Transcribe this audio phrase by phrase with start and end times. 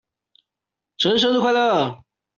[0.97, 2.01] 承恩生日快樂！